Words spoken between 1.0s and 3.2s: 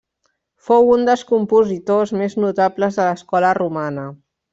dels compositors més notables de